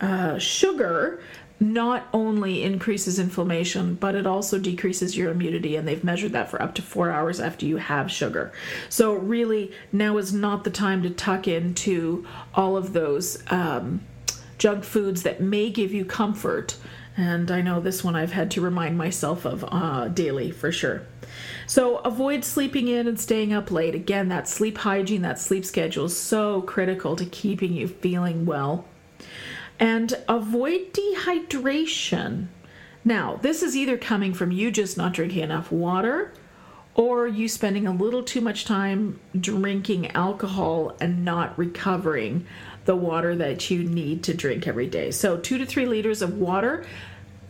uh, 0.00 0.38
sugar 0.38 1.20
not 1.60 2.06
only 2.12 2.62
increases 2.62 3.18
inflammation, 3.18 3.94
but 3.94 4.14
it 4.14 4.26
also 4.26 4.58
decreases 4.58 5.16
your 5.16 5.30
immunity. 5.30 5.74
And 5.74 5.88
they've 5.88 6.04
measured 6.04 6.32
that 6.32 6.48
for 6.50 6.62
up 6.62 6.74
to 6.76 6.82
four 6.82 7.10
hours 7.10 7.40
after 7.40 7.66
you 7.66 7.78
have 7.78 8.10
sugar. 8.10 8.52
So, 8.88 9.14
really, 9.14 9.72
now 9.92 10.18
is 10.18 10.32
not 10.32 10.64
the 10.64 10.70
time 10.70 11.02
to 11.02 11.10
tuck 11.10 11.48
into 11.48 12.26
all 12.54 12.76
of 12.76 12.92
those 12.92 13.42
um, 13.48 14.02
junk 14.58 14.84
foods 14.84 15.22
that 15.22 15.40
may 15.40 15.70
give 15.70 15.92
you 15.92 16.04
comfort 16.04 16.76
and 17.18 17.50
I 17.50 17.62
know 17.62 17.80
this 17.80 18.04
one 18.04 18.14
I've 18.14 18.30
had 18.30 18.48
to 18.52 18.60
remind 18.60 18.96
myself 18.96 19.44
of 19.44 19.64
uh, 19.66 20.06
daily 20.06 20.52
for 20.52 20.70
sure. 20.70 21.02
So 21.66 21.96
avoid 21.98 22.44
sleeping 22.44 22.86
in 22.86 23.08
and 23.08 23.18
staying 23.18 23.52
up 23.52 23.72
late. 23.72 23.96
Again, 23.96 24.28
that 24.28 24.46
sleep 24.46 24.78
hygiene, 24.78 25.22
that 25.22 25.40
sleep 25.40 25.64
schedule 25.64 26.04
is 26.04 26.16
so 26.16 26.62
critical 26.62 27.16
to 27.16 27.26
keeping 27.26 27.72
you 27.72 27.88
feeling 27.88 28.46
well. 28.46 28.84
And 29.80 30.14
avoid 30.28 30.92
dehydration. 30.92 32.46
Now, 33.04 33.40
this 33.42 33.64
is 33.64 33.76
either 33.76 33.98
coming 33.98 34.32
from 34.32 34.52
you 34.52 34.70
just 34.70 34.96
not 34.96 35.12
drinking 35.12 35.42
enough 35.42 35.72
water 35.72 36.32
or 36.94 37.26
you 37.26 37.48
spending 37.48 37.88
a 37.88 37.92
little 37.92 38.22
too 38.22 38.40
much 38.40 38.64
time 38.64 39.18
drinking 39.38 40.12
alcohol 40.12 40.96
and 41.00 41.24
not 41.24 41.58
recovering 41.58 42.46
the 42.88 42.96
water 42.96 43.36
that 43.36 43.70
you 43.70 43.84
need 43.84 44.22
to 44.22 44.32
drink 44.32 44.66
every 44.66 44.86
day. 44.86 45.10
So, 45.10 45.36
two 45.36 45.58
to 45.58 45.66
three 45.66 45.84
liters 45.84 46.22
of 46.22 46.38
water 46.38 46.86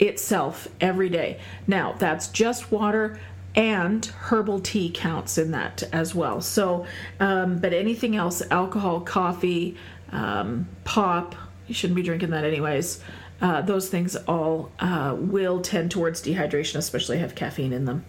itself 0.01 0.67
every 0.81 1.09
day. 1.09 1.39
Now, 1.65 1.93
that's 1.93 2.27
just 2.27 2.73
water 2.73 3.21
and 3.55 4.05
herbal 4.05 4.59
tea 4.59 4.91
counts 4.93 5.39
in 5.39 5.53
that 5.53 5.85
as 5.93 6.13
well. 6.13 6.41
So, 6.41 6.87
um, 7.21 7.59
but 7.59 7.73
anything 7.73 8.17
else, 8.17 8.43
alcohol, 8.51 9.01
coffee, 9.03 9.77
um, 10.11 10.69
pop, 10.83 11.37
you 11.69 11.75
shouldn't 11.75 11.95
be 11.95 12.03
drinking 12.03 12.31
that 12.31 12.43
anyways. 12.43 13.01
Uh, 13.41 13.61
those 13.61 13.89
things 13.89 14.17
all 14.17 14.73
uh, 14.81 15.15
will 15.17 15.61
tend 15.61 15.93
towards 15.93 16.21
dehydration, 16.21 16.75
especially 16.75 17.19
have 17.19 17.37
caffeine 17.37 17.73
in 17.73 17.85
them. 17.85 18.05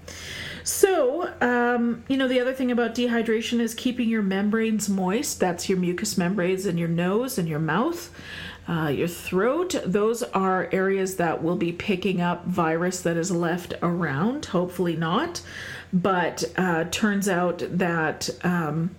So, 0.70 1.34
um, 1.42 2.04
you 2.08 2.16
know, 2.16 2.28
the 2.28 2.40
other 2.40 2.54
thing 2.54 2.70
about 2.70 2.94
dehydration 2.94 3.60
is 3.60 3.74
keeping 3.74 4.08
your 4.08 4.22
membranes 4.22 4.88
moist. 4.88 5.40
That's 5.40 5.68
your 5.68 5.80
mucous 5.80 6.16
membranes 6.16 6.68
in 6.68 6.78
your 6.78 6.88
nose 6.88 7.40
and 7.40 7.50
your 7.50 7.58
mouth. 7.58 8.12
Uh, 8.68 8.90
your 8.90 9.08
throat, 9.08 9.76
those 9.84 10.22
are 10.22 10.70
areas 10.72 11.16
that 11.16 11.42
will 11.42 11.56
be 11.56 11.72
picking 11.72 12.22
up 12.22 12.46
virus 12.46 13.02
that 13.02 13.18
is 13.18 13.32
left 13.32 13.74
around. 13.82 14.46
Hopefully 14.46 14.96
not. 14.96 15.42
But 15.92 16.44
uh, 16.56 16.84
turns 16.92 17.28
out 17.28 17.64
that 17.68 18.30
um, 18.44 18.96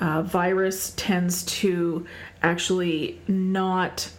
uh, 0.00 0.22
virus 0.22 0.94
tends 0.96 1.44
to 1.44 2.06
actually 2.42 3.20
not. 3.28 4.10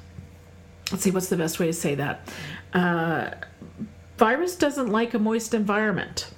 Let's 0.92 1.04
see, 1.04 1.10
what's 1.10 1.30
the 1.30 1.38
best 1.38 1.60
way 1.60 1.66
to 1.66 1.74
say 1.74 1.96
that? 1.96 2.30
Uh, 2.72 3.32
virus 4.20 4.56
doesn't 4.56 4.92
like 4.92 5.16
a 5.16 5.20
moist 5.20 5.56
environment. 5.56 6.30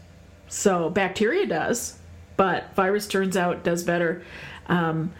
So 0.49 0.89
bacteria 0.89 1.45
does, 1.45 1.97
but 2.35 2.73
virus 2.75 3.07
turns 3.07 3.37
out 3.37 3.63
does 3.63 3.83
better. 3.83 4.23
Um, 4.67 5.13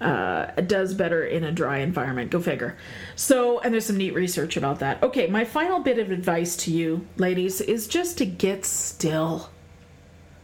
uh, 0.00 0.46
does 0.60 0.94
better 0.94 1.24
in 1.24 1.42
a 1.44 1.52
dry 1.52 1.78
environment. 1.78 2.30
Go 2.30 2.40
figure. 2.40 2.76
So, 3.14 3.60
and 3.60 3.72
there's 3.72 3.86
some 3.86 3.96
neat 3.96 4.14
research 4.14 4.56
about 4.56 4.80
that. 4.80 5.02
Okay, 5.02 5.26
my 5.26 5.44
final 5.44 5.80
bit 5.80 5.98
of 5.98 6.10
advice 6.10 6.56
to 6.58 6.70
you, 6.70 7.06
ladies, 7.16 7.60
is 7.60 7.88
just 7.88 8.18
to 8.18 8.26
get 8.26 8.64
still. 8.64 9.50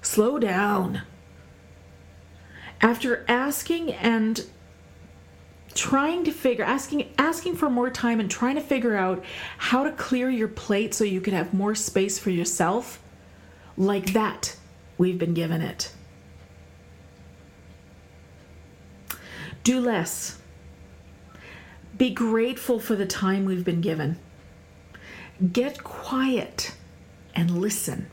Slow 0.00 0.38
down. 0.38 1.02
After 2.80 3.24
asking 3.28 3.92
and 3.92 4.44
trying 5.74 6.24
to 6.24 6.32
figure 6.32 6.64
asking 6.64 7.08
asking 7.16 7.56
for 7.56 7.70
more 7.70 7.88
time 7.88 8.20
and 8.20 8.30
trying 8.30 8.56
to 8.56 8.60
figure 8.60 8.96
out 8.96 9.24
how 9.56 9.84
to 9.84 9.92
clear 9.92 10.28
your 10.28 10.48
plate 10.48 10.92
so 10.92 11.02
you 11.02 11.20
can 11.20 11.32
have 11.32 11.54
more 11.54 11.74
space 11.74 12.18
for 12.18 12.28
yourself 12.28 13.02
like 13.76 14.12
that 14.12 14.56
we've 14.98 15.18
been 15.18 15.34
given 15.34 15.60
it. 15.60 15.92
Do 19.64 19.80
less. 19.80 20.38
Be 21.96 22.10
grateful 22.10 22.80
for 22.80 22.96
the 22.96 23.06
time 23.06 23.44
we've 23.44 23.64
been 23.64 23.80
given. 23.80 24.18
Get 25.52 25.84
quiet 25.84 26.74
and 27.34 27.60
listen. 27.60 28.10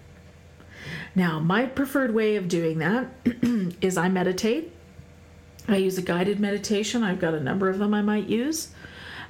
Now 1.15 1.39
my 1.39 1.65
preferred 1.65 2.13
way 2.13 2.35
of 2.35 2.47
doing 2.47 2.79
that 2.79 3.07
is 3.81 3.97
i 3.97 4.09
meditate. 4.09 4.73
I 5.67 5.77
use 5.77 5.97
a 5.97 6.01
guided 6.01 6.39
meditation. 6.39 7.03
I've 7.03 7.19
got 7.19 7.33
a 7.33 7.39
number 7.39 7.69
of 7.69 7.79
them 7.79 7.93
I 7.93 8.01
might 8.01 8.27
use. 8.27 8.69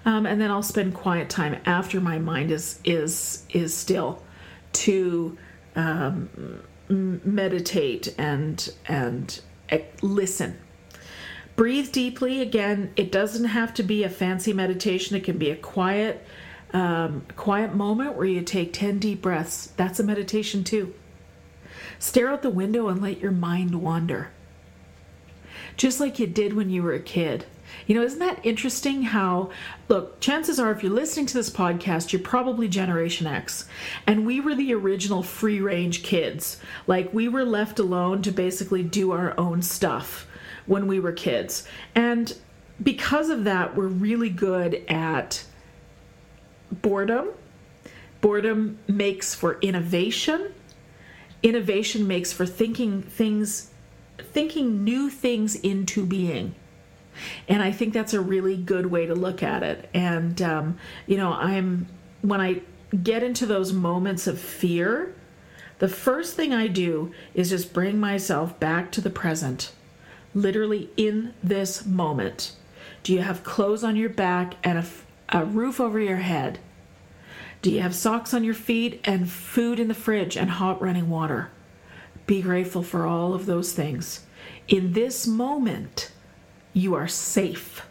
Um, 0.05 0.25
and 0.25 0.39
then 0.39 0.49
I'll 0.49 0.63
spend 0.63 0.93
quiet 0.93 1.29
time 1.29 1.59
after 1.65 1.99
my 1.99 2.19
mind 2.19 2.51
is 2.51 2.79
is 2.85 3.43
is 3.49 3.75
still 3.75 4.23
to 4.73 5.37
um, 5.79 6.61
meditate 7.23 8.13
and 8.17 8.71
and 8.87 9.41
listen. 10.01 10.59
Breathe 11.55 11.91
deeply. 11.91 12.41
Again, 12.41 12.93
it 12.95 13.11
doesn't 13.11 13.45
have 13.45 13.73
to 13.75 13.83
be 13.83 14.03
a 14.03 14.09
fancy 14.09 14.53
meditation. 14.53 15.15
It 15.15 15.23
can 15.23 15.37
be 15.37 15.51
a 15.51 15.55
quiet 15.55 16.25
um, 16.73 17.25
quiet 17.35 17.73
moment 17.75 18.15
where 18.15 18.25
you 18.25 18.41
take 18.41 18.73
ten 18.73 18.99
deep 18.99 19.21
breaths. 19.21 19.67
That's 19.77 19.99
a 19.99 20.03
meditation 20.03 20.63
too. 20.63 20.93
Stare 21.97 22.29
out 22.29 22.41
the 22.41 22.49
window 22.49 22.87
and 22.87 23.01
let 23.01 23.19
your 23.19 23.31
mind 23.31 23.75
wander 23.81 24.31
just 25.79 25.99
like 25.99 26.19
you 26.19 26.27
did 26.27 26.53
when 26.53 26.69
you 26.69 26.83
were 26.83 26.93
a 26.93 26.99
kid. 26.99 27.45
You 27.87 27.95
know, 27.95 28.03
isn't 28.03 28.19
that 28.19 28.45
interesting 28.45 29.03
how, 29.03 29.49
look, 29.87 30.19
chances 30.19 30.59
are 30.59 30.71
if 30.71 30.83
you're 30.83 30.91
listening 30.91 31.25
to 31.27 31.33
this 31.33 31.49
podcast, 31.49 32.11
you're 32.11 32.21
probably 32.21 32.67
Generation 32.67 33.27
X. 33.27 33.67
And 34.05 34.25
we 34.25 34.39
were 34.39 34.55
the 34.55 34.73
original 34.73 35.23
free 35.23 35.59
range 35.59 36.03
kids. 36.03 36.57
Like, 36.87 37.13
we 37.13 37.27
were 37.27 37.43
left 37.43 37.79
alone 37.79 38.21
to 38.23 38.31
basically 38.31 38.83
do 38.83 39.11
our 39.11 39.37
own 39.39 39.61
stuff 39.61 40.27
when 40.65 40.87
we 40.87 40.99
were 40.99 41.11
kids. 41.11 41.67
And 41.95 42.35
because 42.81 43.29
of 43.29 43.43
that, 43.45 43.75
we're 43.75 43.87
really 43.87 44.29
good 44.29 44.83
at 44.87 45.43
boredom. 46.71 47.29
Boredom 48.21 48.79
makes 48.87 49.33
for 49.33 49.59
innovation. 49.61 50.53
Innovation 51.41 52.07
makes 52.07 52.33
for 52.33 52.45
thinking 52.45 53.01
things 53.01 53.71
thinking 54.19 54.83
new 54.83 55.09
things 55.09 55.55
into 55.55 56.05
being. 56.05 56.53
And 57.47 57.61
I 57.61 57.71
think 57.71 57.93
that's 57.93 58.13
a 58.13 58.21
really 58.21 58.57
good 58.57 58.87
way 58.87 59.05
to 59.05 59.15
look 59.15 59.43
at 59.43 59.63
it. 59.63 59.89
And, 59.93 60.41
um, 60.41 60.77
you 61.07 61.17
know, 61.17 61.33
I'm, 61.33 61.87
when 62.21 62.41
I 62.41 62.61
get 63.03 63.23
into 63.23 63.45
those 63.45 63.73
moments 63.73 64.27
of 64.27 64.39
fear, 64.39 65.15
the 65.79 65.87
first 65.87 66.35
thing 66.35 66.53
I 66.53 66.67
do 66.67 67.13
is 67.33 67.49
just 67.49 67.73
bring 67.73 67.99
myself 67.99 68.59
back 68.59 68.91
to 68.91 69.01
the 69.01 69.09
present, 69.09 69.71
literally 70.33 70.89
in 70.97 71.33
this 71.41 71.85
moment. 71.85 72.55
Do 73.03 73.13
you 73.13 73.21
have 73.21 73.43
clothes 73.43 73.83
on 73.83 73.95
your 73.95 74.09
back 74.09 74.55
and 74.63 74.79
a, 74.79 74.85
a 75.29 75.45
roof 75.45 75.79
over 75.79 75.99
your 75.99 76.17
head? 76.17 76.59
Do 77.61 77.71
you 77.71 77.81
have 77.81 77.95
socks 77.95 78.33
on 78.33 78.43
your 78.43 78.53
feet 78.53 79.01
and 79.03 79.29
food 79.29 79.79
in 79.79 79.87
the 79.87 79.93
fridge 79.93 80.37
and 80.37 80.49
hot 80.49 80.81
running 80.81 81.09
water? 81.09 81.49
Be 82.25 82.41
grateful 82.41 82.83
for 82.83 83.05
all 83.05 83.33
of 83.33 83.45
those 83.45 83.73
things. 83.73 84.25
In 84.67 84.93
this 84.93 85.25
moment, 85.25 86.11
you 86.79 86.95
are 86.95 87.07
safe. 87.07 87.85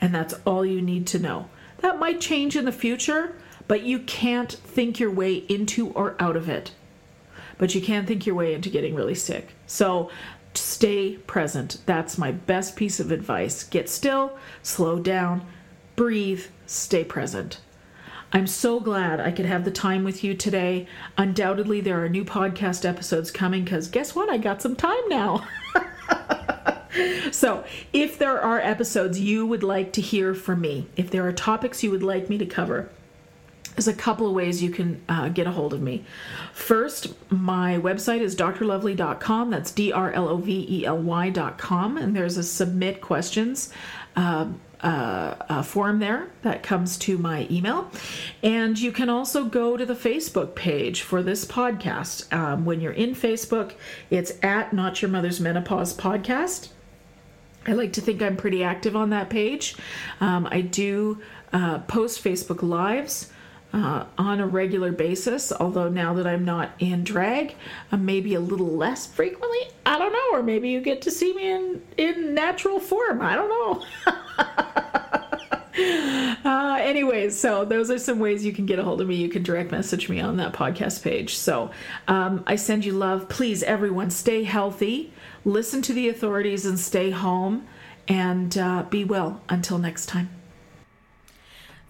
And 0.00 0.14
that's 0.14 0.34
all 0.44 0.64
you 0.66 0.82
need 0.82 1.06
to 1.08 1.18
know. 1.18 1.48
That 1.78 1.98
might 1.98 2.20
change 2.20 2.56
in 2.56 2.64
the 2.64 2.72
future, 2.72 3.34
but 3.68 3.82
you 3.82 4.00
can't 4.00 4.52
think 4.52 4.98
your 4.98 5.10
way 5.10 5.34
into 5.48 5.90
or 5.90 6.16
out 6.18 6.36
of 6.36 6.48
it. 6.48 6.72
But 7.58 7.74
you 7.74 7.80
can 7.80 8.06
think 8.06 8.26
your 8.26 8.34
way 8.34 8.54
into 8.54 8.70
getting 8.70 8.94
really 8.94 9.14
sick. 9.14 9.52
So 9.66 10.10
stay 10.54 11.16
present. 11.16 11.78
That's 11.86 12.18
my 12.18 12.32
best 12.32 12.76
piece 12.76 13.00
of 13.00 13.12
advice. 13.12 13.62
Get 13.64 13.88
still, 13.88 14.36
slow 14.62 14.98
down, 14.98 15.46
breathe, 15.96 16.44
stay 16.66 17.04
present. 17.04 17.60
I'm 18.34 18.46
so 18.46 18.80
glad 18.80 19.20
I 19.20 19.30
could 19.30 19.44
have 19.44 19.64
the 19.64 19.70
time 19.70 20.04
with 20.04 20.24
you 20.24 20.34
today. 20.34 20.86
Undoubtedly, 21.18 21.82
there 21.82 22.02
are 22.02 22.08
new 22.08 22.24
podcast 22.24 22.88
episodes 22.88 23.30
coming 23.30 23.62
because 23.62 23.88
guess 23.88 24.14
what? 24.14 24.30
I 24.30 24.38
got 24.38 24.62
some 24.62 24.74
time 24.74 25.08
now. 25.08 25.46
so, 27.30 27.64
if 27.92 28.18
there 28.18 28.40
are 28.40 28.58
episodes 28.58 29.20
you 29.20 29.46
would 29.46 29.62
like 29.62 29.92
to 29.94 30.00
hear 30.00 30.34
from 30.34 30.60
me, 30.60 30.86
if 30.96 31.10
there 31.10 31.26
are 31.26 31.32
topics 31.32 31.82
you 31.82 31.90
would 31.90 32.02
like 32.02 32.28
me 32.28 32.38
to 32.38 32.46
cover, 32.46 32.90
there's 33.74 33.88
a 33.88 33.94
couple 33.94 34.26
of 34.26 34.34
ways 34.34 34.62
you 34.62 34.70
can 34.70 35.02
uh, 35.08 35.28
get 35.28 35.46
a 35.46 35.50
hold 35.50 35.72
of 35.72 35.80
me. 35.80 36.04
First, 36.52 37.14
my 37.30 37.78
website 37.78 38.20
is 38.20 38.36
drlovely.com. 38.36 39.50
That's 39.50 39.70
D 39.70 39.92
R 39.92 40.12
L 40.12 40.28
O 40.28 40.36
V 40.36 40.66
E 40.68 40.86
L 40.86 40.98
Y.com. 40.98 41.96
And 41.96 42.14
there's 42.14 42.36
a 42.36 42.42
submit 42.42 43.00
questions. 43.00 43.72
Uh, 44.14 44.48
uh, 44.82 45.36
uh, 45.48 45.62
form 45.62 46.00
there 46.00 46.28
that 46.42 46.64
comes 46.64 46.98
to 46.98 47.16
my 47.16 47.46
email. 47.48 47.88
And 48.42 48.76
you 48.76 48.90
can 48.90 49.08
also 49.08 49.44
go 49.44 49.76
to 49.76 49.86
the 49.86 49.94
Facebook 49.94 50.56
page 50.56 51.02
for 51.02 51.22
this 51.22 51.44
podcast. 51.44 52.30
Um, 52.36 52.64
when 52.64 52.80
you're 52.80 52.92
in 52.92 53.14
Facebook, 53.14 53.74
it's 54.10 54.32
at 54.42 54.72
Not 54.72 55.00
Your 55.00 55.08
Mother's 55.08 55.40
Menopause 55.40 55.94
Podcast. 55.96 56.70
I 57.66 57.72
like 57.72 57.92
to 57.94 58.00
think 58.00 58.22
I'm 58.22 58.36
pretty 58.36 58.64
active 58.64 58.96
on 58.96 59.10
that 59.10 59.30
page. 59.30 59.76
Um, 60.20 60.48
I 60.50 60.60
do 60.60 61.20
uh, 61.52 61.80
post 61.80 62.22
Facebook 62.22 62.62
Lives. 62.62 63.30
Uh, 63.74 64.04
on 64.18 64.38
a 64.38 64.46
regular 64.46 64.92
basis, 64.92 65.50
although 65.50 65.88
now 65.88 66.12
that 66.12 66.26
I'm 66.26 66.44
not 66.44 66.72
in 66.78 67.04
drag, 67.04 67.54
uh, 67.90 67.96
maybe 67.96 68.34
a 68.34 68.40
little 68.40 68.66
less 68.66 69.06
frequently. 69.06 69.60
I 69.86 69.98
don't 69.98 70.12
know, 70.12 70.38
or 70.38 70.42
maybe 70.42 70.68
you 70.68 70.82
get 70.82 71.00
to 71.00 71.10
see 71.10 71.32
me 71.32 71.50
in 71.50 71.82
in 71.96 72.34
natural 72.34 72.80
form. 72.80 73.22
I 73.22 73.34
don't 73.34 73.48
know. 73.48 74.84
uh, 76.44 76.78
anyways, 76.80 77.38
so 77.38 77.64
those 77.64 77.90
are 77.90 77.98
some 77.98 78.18
ways 78.18 78.44
you 78.44 78.52
can 78.52 78.66
get 78.66 78.78
a 78.78 78.82
hold 78.82 79.00
of 79.00 79.08
me. 79.08 79.16
You 79.16 79.28
can 79.28 79.42
direct 79.42 79.70
message 79.70 80.08
me 80.08 80.20
on 80.20 80.36
that 80.36 80.52
podcast 80.52 81.02
page. 81.02 81.34
So 81.36 81.70
um, 82.08 82.44
I 82.46 82.56
send 82.56 82.84
you 82.84 82.92
love. 82.92 83.28
Please, 83.28 83.62
everyone, 83.62 84.10
stay 84.10 84.44
healthy, 84.44 85.12
listen 85.44 85.80
to 85.82 85.92
the 85.92 86.08
authorities, 86.08 86.66
and 86.66 86.78
stay 86.78 87.10
home. 87.10 87.66
And 88.08 88.58
uh, 88.58 88.82
be 88.90 89.04
well 89.04 89.40
until 89.48 89.78
next 89.78 90.06
time. 90.06 90.28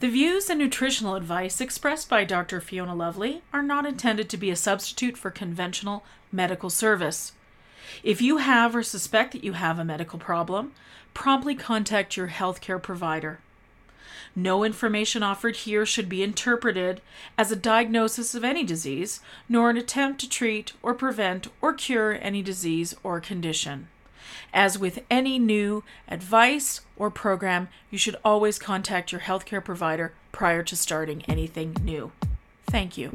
The 0.00 0.10
views 0.10 0.50
and 0.50 0.58
nutritional 0.58 1.14
advice 1.14 1.60
expressed 1.60 2.08
by 2.08 2.24
Dr. 2.24 2.60
Fiona 2.60 2.94
Lovely 2.94 3.42
are 3.52 3.62
not 3.62 3.86
intended 3.86 4.28
to 4.28 4.36
be 4.36 4.50
a 4.50 4.56
substitute 4.56 5.16
for 5.16 5.30
conventional 5.30 6.04
medical 6.30 6.70
service. 6.70 7.32
If 8.02 8.20
you 8.20 8.38
have 8.38 8.76
or 8.76 8.82
suspect 8.82 9.32
that 9.32 9.44
you 9.44 9.52
have 9.54 9.78
a 9.78 9.84
medical 9.84 10.18
problem, 10.18 10.72
promptly 11.14 11.54
contact 11.54 12.16
your 12.16 12.28
healthcare 12.28 12.82
provider. 12.82 13.38
No 14.34 14.64
information 14.64 15.22
offered 15.22 15.56
here 15.56 15.84
should 15.84 16.08
be 16.08 16.22
interpreted 16.22 17.02
as 17.36 17.52
a 17.52 17.56
diagnosis 17.56 18.34
of 18.34 18.44
any 18.44 18.64
disease, 18.64 19.20
nor 19.48 19.68
an 19.68 19.76
attempt 19.76 20.20
to 20.20 20.28
treat 20.28 20.72
or 20.82 20.94
prevent 20.94 21.48
or 21.60 21.74
cure 21.74 22.18
any 22.20 22.42
disease 22.42 22.94
or 23.02 23.20
condition. 23.20 23.88
As 24.54 24.78
with 24.78 25.04
any 25.10 25.38
new 25.38 25.84
advice 26.08 26.80
or 26.96 27.10
program, 27.10 27.68
you 27.90 27.98
should 27.98 28.16
always 28.24 28.58
contact 28.58 29.12
your 29.12 29.22
healthcare 29.22 29.64
provider 29.64 30.12
prior 30.30 30.62
to 30.62 30.76
starting 30.76 31.22
anything 31.28 31.76
new. 31.82 32.12
Thank 32.66 32.96
you. 32.96 33.10